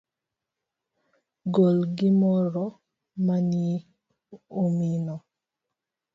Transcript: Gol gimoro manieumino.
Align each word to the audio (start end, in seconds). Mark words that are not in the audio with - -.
Gol 1.53 1.77
gimoro 1.97 2.65
manieumino. 3.25 5.15